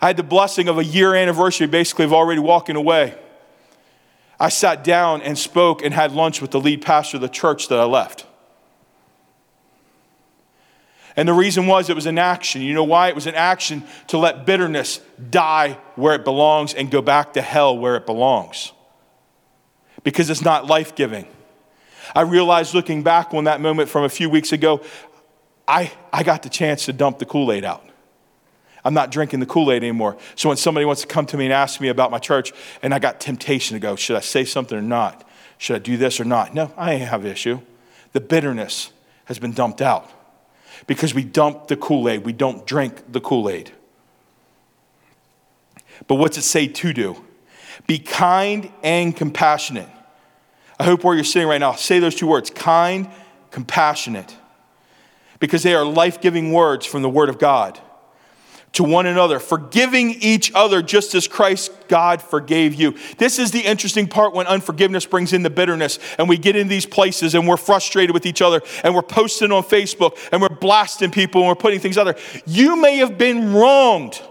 [0.00, 3.18] I had the blessing of a year anniversary, basically, of already walking away.
[4.38, 7.68] I sat down and spoke and had lunch with the lead pastor of the church
[7.68, 8.26] that I left.
[11.16, 12.62] And the reason was it was an action.
[12.62, 13.08] You know why?
[13.08, 17.42] It was an action to let bitterness die where it belongs and go back to
[17.42, 18.72] hell where it belongs.
[20.02, 21.26] Because it's not life giving.
[22.14, 24.80] I realized looking back on that moment from a few weeks ago,
[25.70, 27.86] I, I got the chance to dump the Kool Aid out.
[28.84, 30.16] I'm not drinking the Kool Aid anymore.
[30.34, 32.52] So when somebody wants to come to me and ask me about my church,
[32.82, 35.28] and I got temptation to go, should I say something or not?
[35.58, 36.54] Should I do this or not?
[36.54, 37.60] No, I ain't have an issue.
[38.12, 38.90] The bitterness
[39.26, 40.10] has been dumped out
[40.88, 42.24] because we dump the Kool Aid.
[42.24, 43.70] We don't drink the Kool Aid.
[46.08, 47.24] But what's it say to do?
[47.86, 49.88] Be kind and compassionate.
[50.80, 53.08] I hope where you're sitting right now, say those two words kind,
[53.52, 54.34] compassionate,
[55.40, 57.80] because they are life giving words from the Word of God
[58.72, 62.94] to one another, forgiving each other just as Christ God forgave you.
[63.18, 66.68] This is the interesting part when unforgiveness brings in the bitterness and we get in
[66.68, 70.48] these places and we're frustrated with each other and we're posting on Facebook and we're
[70.48, 72.18] blasting people and we're putting things out there.
[72.46, 74.22] You may have been wronged.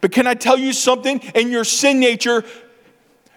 [0.00, 1.20] But can I tell you something?
[1.34, 2.44] In your sin nature,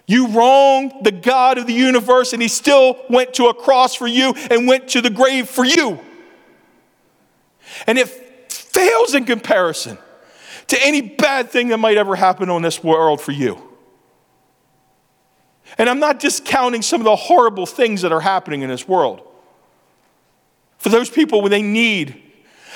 [0.07, 4.07] you wronged the God of the universe and he still went to a cross for
[4.07, 5.99] you and went to the grave for you.
[7.87, 8.07] And it
[8.51, 9.97] fails in comparison
[10.67, 13.61] to any bad thing that might ever happen on this world for you.
[15.77, 19.27] And I'm not discounting some of the horrible things that are happening in this world.
[20.77, 22.21] For those people when they need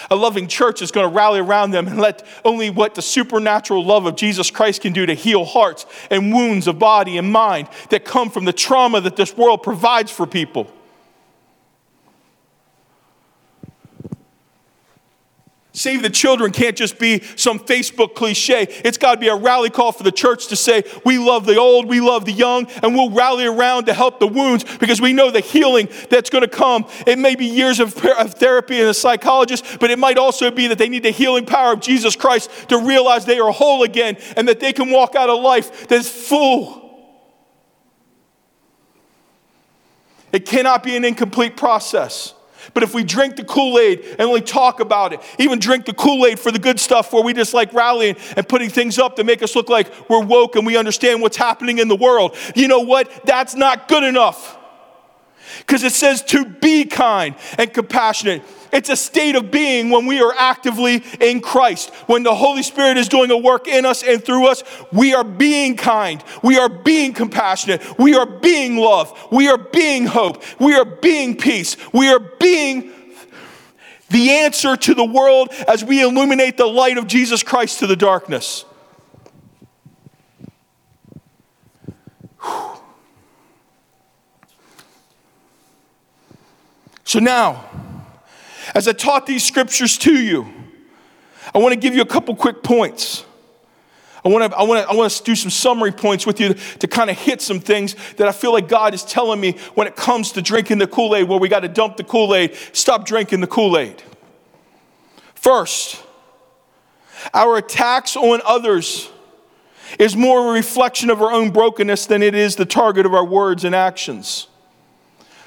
[0.09, 3.83] a loving church is going to rally around them and let only what the supernatural
[3.83, 7.67] love of Jesus Christ can do to heal hearts and wounds of body and mind
[7.89, 10.71] that come from the trauma that this world provides for people.
[15.77, 18.65] Save the children can't just be some Facebook cliche.
[18.83, 21.57] It's got to be a rally call for the church to say, we love the
[21.57, 25.13] old, we love the young, and we'll rally around to help the wounds because we
[25.13, 26.87] know the healing that's going to come.
[27.05, 30.65] It may be years of, of therapy and a psychologist, but it might also be
[30.65, 34.17] that they need the healing power of Jesus Christ to realize they are whole again
[34.35, 36.87] and that they can walk out a life that's full.
[40.33, 42.33] It cannot be an incomplete process.
[42.73, 45.93] But if we drink the Kool Aid and only talk about it, even drink the
[45.93, 49.15] Kool Aid for the good stuff where we just like rallying and putting things up
[49.17, 52.35] to make us look like we're woke and we understand what's happening in the world,
[52.55, 53.09] you know what?
[53.25, 54.57] That's not good enough.
[55.59, 58.43] Because it says to be kind and compassionate.
[58.71, 61.93] It's a state of being when we are actively in Christ.
[62.07, 65.23] When the Holy Spirit is doing a work in us and through us, we are
[65.23, 66.23] being kind.
[66.43, 67.97] We are being compassionate.
[67.97, 69.17] We are being love.
[69.31, 70.43] We are being hope.
[70.59, 71.77] We are being peace.
[71.93, 72.93] We are being
[74.09, 77.95] the answer to the world as we illuminate the light of Jesus Christ to the
[77.95, 78.65] darkness.
[87.03, 87.63] So now,
[88.73, 90.47] as I taught these scriptures to you,
[91.53, 93.25] I want to give you a couple quick points.
[94.25, 96.53] I want to, I want to, I want to do some summary points with you
[96.53, 99.87] to kind of hit some things that I feel like God is telling me when
[99.87, 102.55] it comes to drinking the Kool Aid, where we got to dump the Kool Aid,
[102.73, 104.03] stop drinking the Kool Aid.
[105.33, 106.03] First,
[107.33, 109.09] our attacks on others
[109.97, 113.25] is more a reflection of our own brokenness than it is the target of our
[113.25, 114.47] words and actions.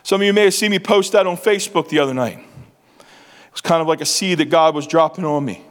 [0.03, 2.47] Some of you may have seen me post that on Facebook the other night.
[3.61, 5.63] It was kind of like a seed that God was dropping on me.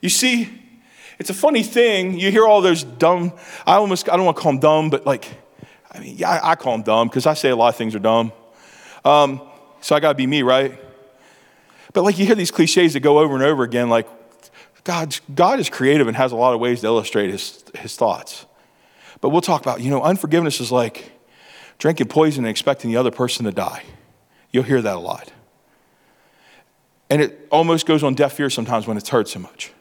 [0.00, 0.48] You see,
[1.18, 2.18] it's a funny thing.
[2.18, 3.34] You hear all those dumb,
[3.66, 5.28] I almost, I don't want to call them dumb, but like,
[5.92, 7.98] I mean, yeah, I, call them dumb because I say a lot of things are
[7.98, 8.32] dumb.
[9.04, 9.42] Um,
[9.82, 10.80] so I got to be me, right?
[11.92, 14.08] But like you hear these cliches that go over and over again, like
[14.84, 18.46] God's, God is creative and has a lot of ways to illustrate his, his thoughts.
[19.20, 21.12] But we'll talk about, you know, unforgiveness is like
[21.76, 23.82] drinking poison and expecting the other person to die.
[24.54, 25.32] You'll hear that a lot.
[27.10, 29.72] And it almost goes on deaf ears sometimes when it's heard so much.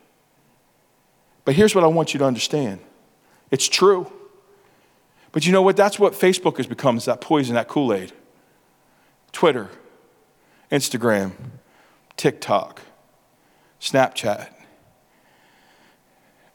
[1.45, 2.79] But here's what I want you to understand
[3.51, 4.11] it's true.
[5.31, 5.77] But you know what?
[5.77, 8.13] That's what Facebook has become is that poison, that Kool Aid.
[9.31, 9.69] Twitter,
[10.71, 11.33] Instagram,
[12.17, 12.81] TikTok,
[13.79, 14.49] Snapchat.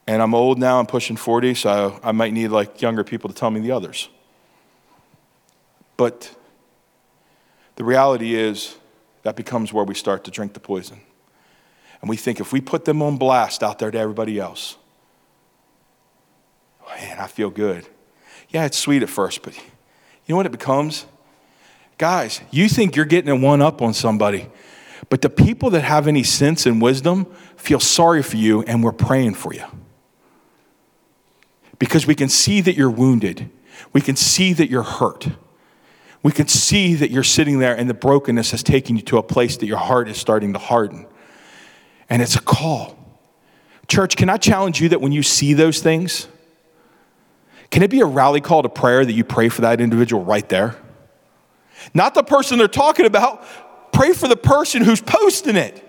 [0.09, 3.35] And I'm old now, I'm pushing 40, so I might need like younger people to
[3.37, 4.09] tell me the others.
[5.97, 6.35] But
[7.79, 8.77] the reality is,
[9.23, 11.01] that becomes where we start to drink the poison.
[12.01, 14.77] And we think if we put them on blast out there to everybody else,
[16.89, 17.87] man, I feel good.
[18.49, 19.63] Yeah, it's sweet at first, but you
[20.27, 21.07] know what it becomes?
[21.99, 24.49] Guys, you think you're getting a one up on somebody,
[25.09, 28.91] but the people that have any sense and wisdom feel sorry for you and we're
[28.91, 29.67] praying for you.
[31.79, 33.51] Because we can see that you're wounded,
[33.93, 35.29] we can see that you're hurt
[36.23, 39.23] we can see that you're sitting there and the brokenness has taken you to a
[39.23, 41.07] place that your heart is starting to harden.
[42.11, 42.97] And it's a call.
[43.87, 46.29] Church, can I challenge you that when you see those things,
[47.71, 50.49] can it be a rally call to prayer that you pray for that individual right
[50.49, 50.77] there?
[51.95, 53.45] Not the person they're talking about,
[53.93, 55.85] pray for the person who's posting it.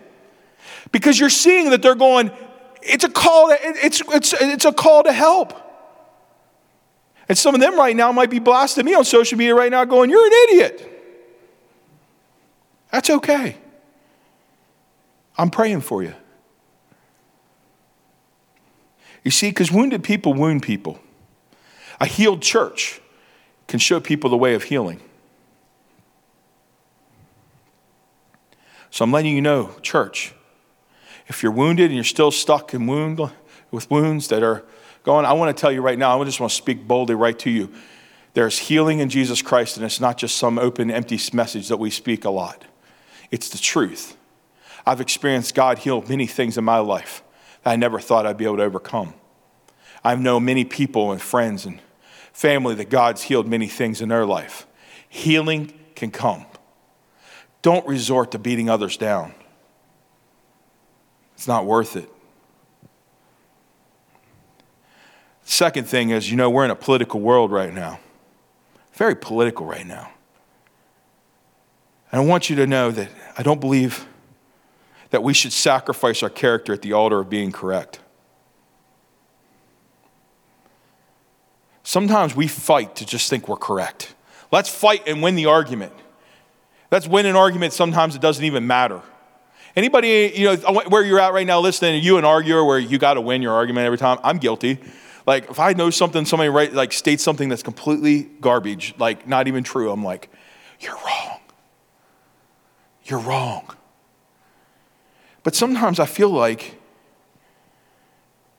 [0.91, 2.31] Because you're seeing that they're going,
[2.81, 5.68] it's a call to, it's, it's, it's a call to help.
[7.29, 9.85] And some of them right now might be blasting me on social media right now
[9.85, 10.85] going, You're an idiot.
[12.91, 13.55] That's okay.
[15.37, 16.15] I'm praying for you.
[19.23, 20.99] You see, because wounded people wound people.
[22.01, 22.99] A healed church
[23.67, 24.99] can show people the way of healing.
[28.89, 30.33] So I'm letting you know, church,
[31.27, 33.21] if you're wounded and you're still stuck in wound,
[33.69, 34.65] with wounds that are
[35.09, 37.37] going, I want to tell you right now, I just want to speak boldly right
[37.39, 37.71] to you.
[38.35, 41.89] There's healing in Jesus Christ, and it's not just some open, empty message that we
[41.89, 42.63] speak a lot.
[43.31, 44.15] It's the truth.
[44.85, 47.23] I've experienced God heal many things in my life
[47.63, 49.15] that I never thought I'd be able to overcome.
[50.03, 51.81] I've known many people and friends and
[52.31, 54.67] family that God's healed many things in their life.
[55.09, 56.45] Healing can come.
[57.63, 59.33] Don't resort to beating others down.
[61.33, 62.11] It's not worth it.
[65.49, 67.99] Second thing is, you know, we're in a political world right now,
[68.93, 70.11] very political right now.
[72.11, 74.05] And I want you to know that I don't believe
[75.09, 77.99] that we should sacrifice our character at the altar of being correct.
[81.81, 84.13] Sometimes we fight to just think we're correct.
[84.51, 85.93] Let's fight and win the argument.
[86.91, 89.01] Let's win an argument sometimes it doesn't even matter.
[89.75, 93.15] Anybody, you know, where you're at right now listening, you an arguer where you got
[93.15, 94.19] to win your argument every time?
[94.23, 94.77] I'm guilty.
[95.25, 99.47] Like, if I know something, somebody right, like states something that's completely garbage, like not
[99.47, 100.29] even true, I'm like,
[100.79, 101.39] you're wrong.
[103.03, 103.75] You're wrong.
[105.43, 106.79] But sometimes I feel like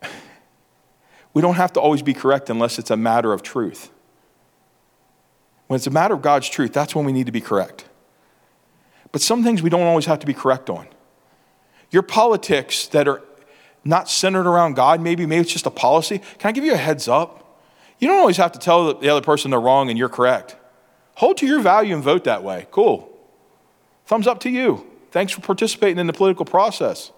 [1.34, 3.90] we don't have to always be correct unless it's a matter of truth.
[5.66, 7.84] When it's a matter of God's truth, that's when we need to be correct.
[9.12, 10.86] But some things we don't always have to be correct on.
[11.90, 13.22] Your politics that are
[13.84, 16.18] not centered around God, maybe, maybe it's just a policy.
[16.38, 17.60] Can I give you a heads up?
[17.98, 20.56] You don't always have to tell the other person they're wrong and you're correct.
[21.16, 22.66] Hold to your value and vote that way.
[22.70, 23.10] Cool.
[24.06, 24.86] Thumbs up to you.
[25.10, 27.12] Thanks for participating in the political process.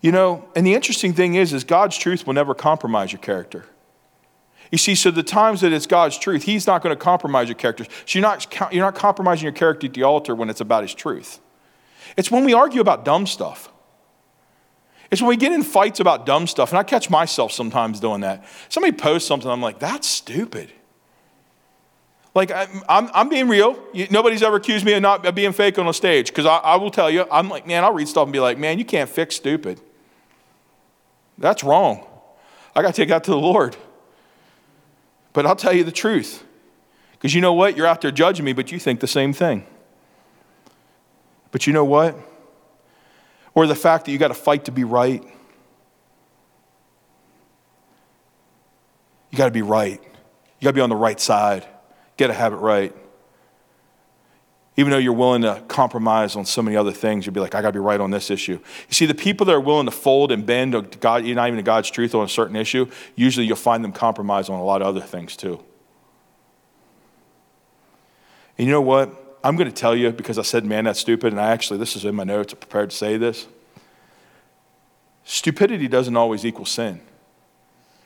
[0.00, 3.66] You know, and the interesting thing is, is God's truth will never compromise your character.
[4.70, 7.56] You see, so the times that it's God's truth, He's not going to compromise your
[7.56, 7.84] character.
[7.84, 10.94] So you're not, you're not compromising your character at the altar when it's about His
[10.94, 11.40] truth.
[12.16, 13.70] It's when we argue about dumb stuff.
[15.10, 18.22] It's when we get in fights about dumb stuff, and I catch myself sometimes doing
[18.22, 18.44] that.
[18.68, 20.72] Somebody posts something, I'm like, that's stupid.
[22.34, 23.82] Like, I'm, I'm, being real.
[24.10, 26.90] Nobody's ever accused me of not being fake on a stage, because I, I will
[26.90, 29.36] tell you, I'm like, man, I'll read stuff and be like, man, you can't fix
[29.36, 29.80] stupid.
[31.38, 32.06] That's wrong.
[32.74, 33.76] I got to take that to the Lord.
[35.32, 36.44] But I'll tell you the truth.
[37.12, 37.76] Because you know what?
[37.76, 39.66] You're out there judging me, but you think the same thing.
[41.50, 42.16] But you know what?
[43.54, 45.22] Or the fact that you got to fight to be right.
[49.30, 50.00] You got to be right.
[50.02, 51.66] You got to be on the right side.
[52.16, 52.94] Get to have it right.
[54.78, 57.62] Even though you're willing to compromise on so many other things, you'll be like, I
[57.62, 58.52] got to be right on this issue.
[58.52, 61.56] You see, the people that are willing to fold and bend to God, not even
[61.56, 64.82] to God's truth on a certain issue, usually you'll find them compromise on a lot
[64.82, 65.62] of other things too.
[68.58, 69.25] And you know what?
[69.46, 71.32] I'm going to tell you because I said, man, that's stupid.
[71.32, 73.46] And I actually, this is in my notes, I'm prepared to say this.
[75.22, 77.00] Stupidity doesn't always equal sin.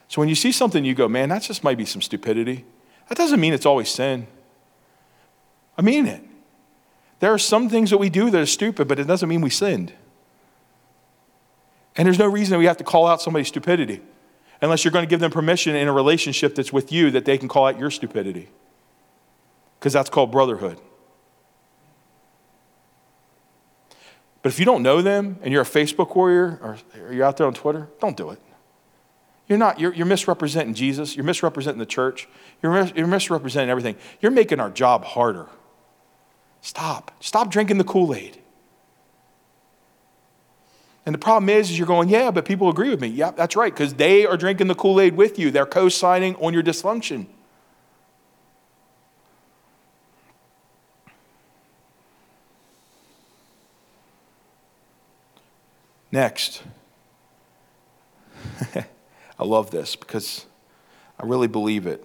[0.08, 2.66] So when you see something, you go, man, that just might be some stupidity.
[3.08, 4.26] That doesn't mean it's always sin.
[5.78, 6.22] I mean it.
[7.20, 9.48] There are some things that we do that are stupid, but it doesn't mean we
[9.48, 9.94] sinned.
[11.96, 14.02] And there's no reason that we have to call out somebody's stupidity
[14.60, 17.38] unless you're going to give them permission in a relationship that's with you that they
[17.38, 18.50] can call out your stupidity.
[19.78, 20.78] Because that's called brotherhood.
[24.42, 26.78] But if you don't know them and you're a Facebook warrior or
[27.12, 28.40] you're out there on Twitter, don't do it.
[29.48, 31.16] You're not, you're, you're misrepresenting Jesus.
[31.16, 32.28] You're misrepresenting the church.
[32.62, 33.96] You're, mis- you're misrepresenting everything.
[34.20, 35.48] You're making our job harder.
[36.60, 37.10] Stop.
[37.20, 38.38] Stop drinking the Kool Aid.
[41.04, 43.08] And the problem is, is you're going, yeah, but people agree with me.
[43.08, 45.50] Yeah, that's right, because they are drinking the Kool Aid with you.
[45.50, 47.26] They're co signing on your dysfunction.
[56.12, 56.62] Next.
[58.74, 60.46] I love this because
[61.18, 62.04] I really believe it.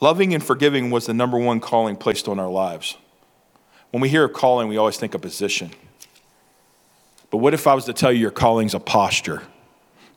[0.00, 2.96] Loving and forgiving was the number one calling placed on our lives.
[3.90, 5.70] When we hear of calling, we always think of position.
[7.30, 9.42] But what if I was to tell you your calling's a posture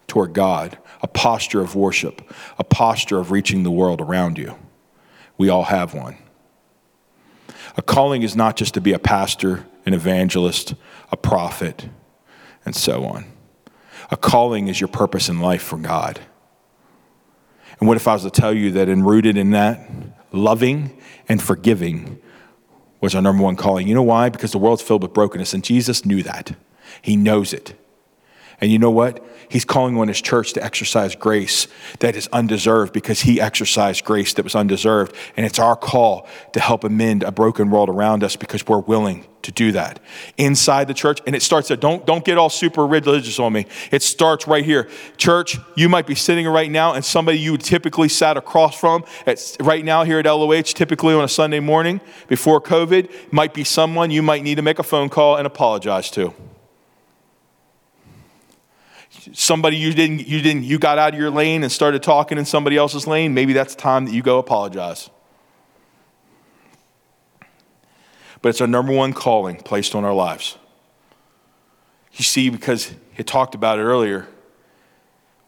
[0.07, 2.21] toward God, a posture of worship,
[2.57, 4.55] a posture of reaching the world around you?
[5.37, 6.17] We all have one.
[7.77, 10.75] A calling is not just to be a pastor, an evangelist,
[11.11, 11.87] a prophet,
[12.66, 13.26] and so on.
[14.12, 16.20] A calling is your purpose in life for God.
[17.80, 19.89] And what if I was to tell you that, enrooted in that,
[20.32, 22.20] loving and forgiving
[23.01, 23.88] was our number one calling?
[23.88, 24.30] You know why?
[24.30, 26.55] Because the world's filled with brokenness, and Jesus knew that.
[27.01, 27.78] He knows it.
[28.62, 29.26] And you know what?
[29.49, 31.68] He's calling on his church to exercise grace
[31.99, 35.16] that is undeserved because he exercised grace that was undeserved.
[35.36, 39.26] And it's our call to help amend a broken world around us because we're willing
[39.41, 39.99] to do that
[40.38, 41.20] inside the church.
[41.26, 41.78] And it starts there.
[41.78, 43.66] Don't, don't get all super religious on me.
[43.91, 44.89] It starts right here.
[45.18, 49.03] Church, you might be sitting right now and somebody you would typically sat across from
[49.26, 53.64] at, right now here at LOH, typically on a Sunday morning before COVID, might be
[53.64, 56.34] someone you might need to make a phone call and apologize to
[59.34, 62.45] somebody you didn't you didn't you got out of your lane and started talking in
[62.45, 65.09] somebody else's lane maybe that's time that you go apologize.
[68.41, 70.57] But it's our number one calling placed on our lives.
[72.13, 74.28] You see because he talked about it earlier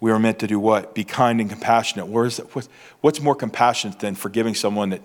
[0.01, 0.95] we are meant to do what?
[0.95, 2.07] Be kind and compassionate.
[2.07, 2.67] Where is that?
[3.01, 5.01] what's more compassionate than forgiving someone that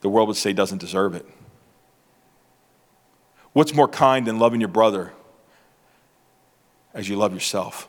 [0.00, 1.24] the world would say doesn't deserve it?
[3.52, 5.12] What's more kind than loving your brother
[6.92, 7.88] as you love yourself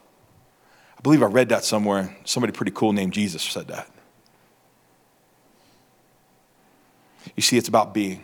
[1.03, 2.15] believe I read that somewhere.
[2.23, 3.89] Somebody pretty cool named Jesus said that.
[7.35, 8.23] You see, it's about being.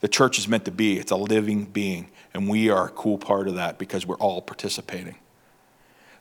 [0.00, 2.10] The church is meant to be, it's a living being.
[2.34, 5.16] And we are a cool part of that because we're all participating.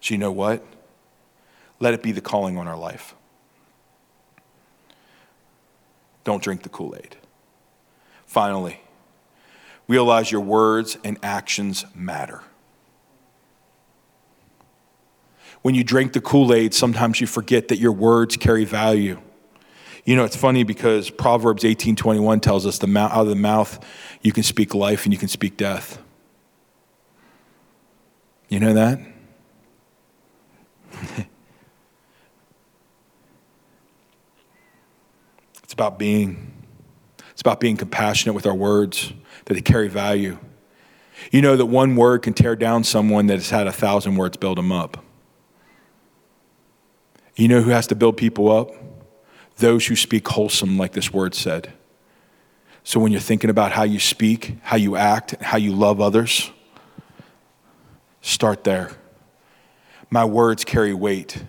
[0.02, 0.64] So, you know what?
[1.80, 3.16] Let it be the calling on our life.
[6.24, 7.16] Don't drink the Kool Aid.
[8.26, 8.82] Finally,
[9.88, 12.44] realize your words and actions matter.
[15.62, 19.22] When you drink the Kool Aid, sometimes you forget that your words carry value.
[20.06, 23.80] You know, it's funny because Proverbs 18:21 tells us the mouth, out of the mouth
[24.22, 26.00] you can speak life and you can speak death.
[28.50, 29.00] You know that?
[35.64, 36.52] it's about being
[37.32, 39.14] it's about being compassionate with our words
[39.46, 40.38] that they carry value.
[41.32, 44.38] You know that one word can tear down someone that has had a thousand words
[44.38, 45.04] build them up.
[47.36, 48.72] You know who has to build people up?
[49.58, 51.74] Those who speak wholesome, like this word said.
[52.84, 56.02] So when you're thinking about how you speak, how you act, and how you love
[56.02, 56.52] others,
[58.22, 58.92] start there.
[60.10, 61.44] My words carry weight.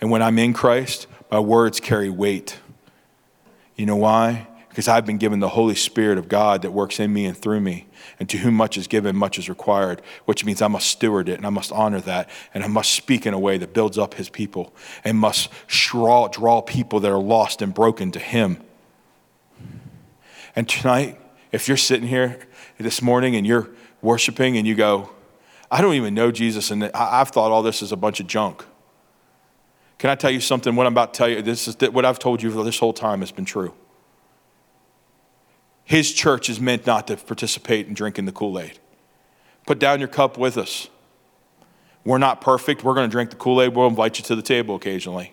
[0.00, 2.58] And when I'm in Christ, my words carry weight.
[3.76, 4.46] You know why?
[4.74, 7.60] Because I've been given the Holy Spirit of God that works in me and through
[7.60, 7.86] me.
[8.18, 11.36] And to whom much is given, much is required, which means I must steward it
[11.36, 12.28] and I must honor that.
[12.52, 16.26] And I must speak in a way that builds up his people and must draw,
[16.26, 18.64] draw people that are lost and broken to him.
[20.56, 21.20] And tonight,
[21.52, 22.40] if you're sitting here
[22.76, 23.70] this morning and you're
[24.02, 25.08] worshiping and you go,
[25.70, 28.64] I don't even know Jesus, and I've thought all this is a bunch of junk.
[29.98, 30.74] Can I tell you something?
[30.74, 32.92] What I'm about to tell you, this is what I've told you for this whole
[32.92, 33.72] time has been true.
[35.84, 38.78] His church is meant not to participate in drinking the Kool Aid.
[39.66, 40.88] Put down your cup with us.
[42.04, 42.84] We're not perfect.
[42.84, 43.74] We're going to drink the Kool Aid.
[43.74, 45.32] We'll invite you to the table occasionally.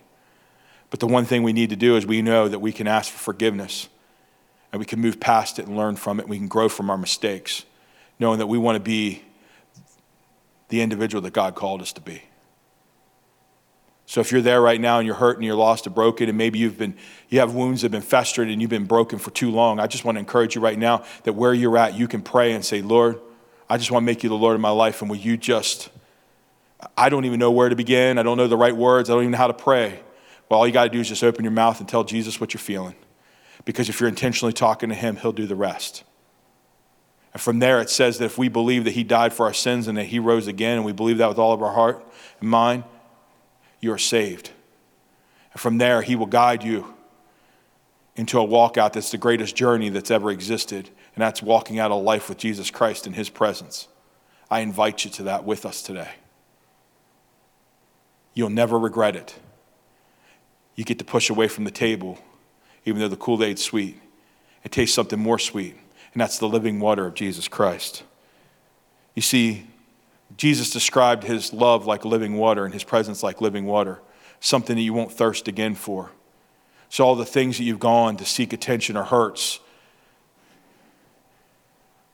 [0.89, 3.11] But the one thing we need to do is we know that we can ask
[3.11, 3.87] for forgiveness
[4.71, 6.27] and we can move past it and learn from it.
[6.27, 7.65] We can grow from our mistakes,
[8.19, 9.23] knowing that we want to be
[10.69, 12.23] the individual that God called us to be.
[14.11, 16.37] So if you're there right now and you're hurt and you're lost and broken, and
[16.37, 16.95] maybe you've been
[17.29, 19.87] you have wounds that have been festered and you've been broken for too long, I
[19.87, 22.65] just want to encourage you right now that where you're at, you can pray and
[22.65, 23.21] say, Lord,
[23.69, 25.87] I just want to make you the Lord of my life, and will you just
[26.97, 28.17] I don't even know where to begin.
[28.17, 29.09] I don't know the right words.
[29.09, 30.01] I don't even know how to pray.
[30.49, 32.53] Well, all you got to do is just open your mouth and tell Jesus what
[32.53, 32.95] you're feeling.
[33.63, 36.03] Because if you're intentionally talking to him, he'll do the rest.
[37.31, 39.87] And from there, it says that if we believe that he died for our sins
[39.87, 42.05] and that he rose again, and we believe that with all of our heart
[42.41, 42.83] and mind,
[43.81, 44.51] you are saved.
[45.51, 46.93] And from there, He will guide you
[48.15, 51.95] into a walkout that's the greatest journey that's ever existed, and that's walking out a
[51.95, 53.87] life with Jesus Christ in His presence.
[54.49, 56.11] I invite you to that with us today.
[58.33, 59.37] You'll never regret it.
[60.75, 62.17] You get to push away from the table,
[62.85, 63.99] even though the Kool Aid's sweet.
[64.63, 65.75] It tastes something more sweet,
[66.13, 68.03] and that's the living water of Jesus Christ.
[69.15, 69.67] You see,
[70.41, 74.01] Jesus described his love like living water and his presence like living water,
[74.39, 76.09] something that you won't thirst again for.
[76.89, 79.59] So, all the things that you've gone to seek attention or hurts,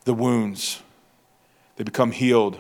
[0.03, 0.81] the wounds,
[1.77, 2.59] they become healed.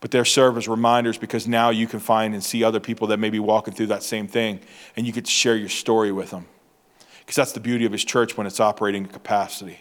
[0.00, 3.18] But they serve as reminders because now you can find and see other people that
[3.18, 4.60] may be walking through that same thing,
[4.96, 6.46] and you get to share your story with them.
[7.18, 9.80] Because that's the beauty of his church when it's operating capacity.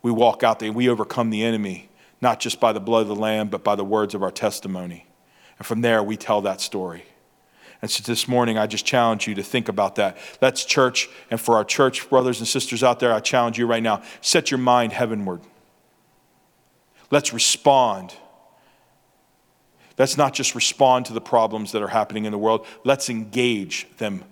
[0.00, 1.90] We walk out there, we overcome the enemy
[2.20, 5.06] not just by the blood of the Lamb, but by the words of our testimony.
[5.58, 7.04] And from there, we tell that story.
[7.82, 10.16] And so this morning, I just challenge you to think about that.
[10.40, 11.08] That's church.
[11.30, 14.50] And for our church brothers and sisters out there, I challenge you right now set
[14.50, 15.40] your mind heavenward.
[17.10, 18.14] Let's respond
[19.98, 22.66] Let's not just respond to the problems that are happening in the world.
[22.84, 24.24] Let's engage them.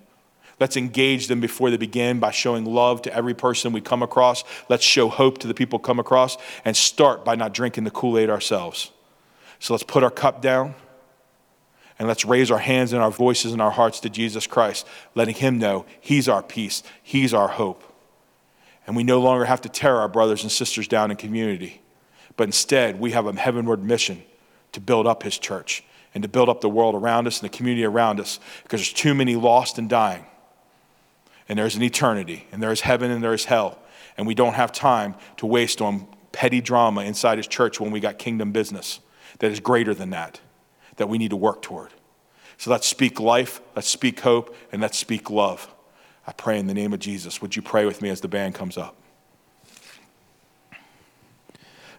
[0.59, 4.43] Let's engage them before they begin by showing love to every person we come across.
[4.69, 8.17] Let's show hope to the people come across and start by not drinking the Kool
[8.17, 8.91] Aid ourselves.
[9.59, 10.75] So let's put our cup down
[11.99, 15.35] and let's raise our hands and our voices and our hearts to Jesus Christ, letting
[15.35, 17.83] Him know He's our peace, He's our hope.
[18.87, 21.81] And we no longer have to tear our brothers and sisters down in community,
[22.37, 24.23] but instead we have a heavenward mission
[24.73, 25.83] to build up His church
[26.13, 28.93] and to build up the world around us and the community around us because there's
[28.93, 30.25] too many lost and dying.
[31.47, 33.79] And there's an eternity, and there is heaven and there is hell.
[34.17, 37.99] And we don't have time to waste on petty drama inside His church when we
[37.99, 38.99] got kingdom business
[39.39, 40.39] that is greater than that,
[40.97, 41.91] that we need to work toward.
[42.57, 45.73] So let's speak life, let's speak hope, and let's speak love.
[46.25, 47.41] I pray in the name of Jesus.
[47.41, 48.95] Would you pray with me as the band comes up?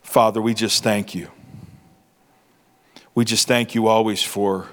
[0.03, 1.31] Father, we just thank you.
[3.15, 4.69] We just thank you always for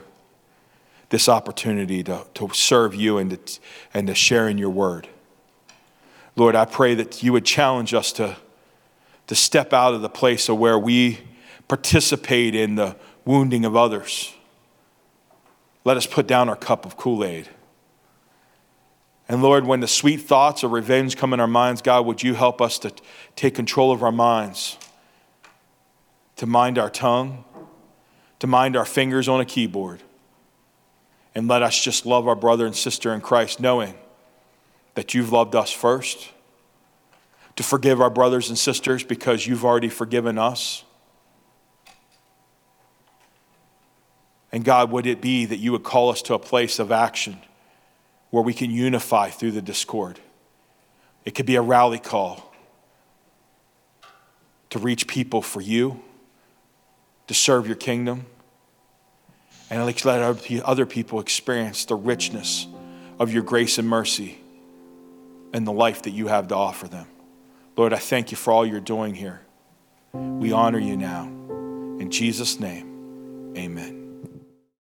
[1.09, 3.59] this opportunity to, to serve you and to,
[3.93, 5.07] and to share in your word.
[6.35, 8.37] Lord, I pray that you would challenge us to,
[9.27, 11.19] to step out of the place of where we
[11.67, 12.95] participate in the
[13.25, 14.33] wounding of others.
[15.85, 17.49] Let us put down our cup of Kool Aid.
[19.27, 22.33] And Lord, when the sweet thoughts of revenge come in our minds, God, would you
[22.33, 22.91] help us to
[23.35, 24.77] take control of our minds,
[26.37, 27.45] to mind our tongue,
[28.39, 30.01] to mind our fingers on a keyboard,
[31.35, 33.95] and let us just love our brother and sister in Christ, knowing
[34.95, 36.29] that you've loved us first,
[37.55, 40.83] to forgive our brothers and sisters because you've already forgiven us.
[44.51, 47.37] And God, would it be that you would call us to a place of action
[48.29, 50.19] where we can unify through the discord?
[51.25, 52.53] It could be a rally call
[54.69, 56.01] to reach people for you,
[57.27, 58.25] to serve your kingdom,
[59.73, 62.67] and let other people experience the richness
[63.19, 64.37] of your grace and mercy
[65.51, 67.07] and the life that you have to offer them.
[67.75, 69.41] Lord, I thank you for all you're doing here.
[70.13, 71.23] We honor you now.
[71.23, 74.02] In Jesus' name, amen.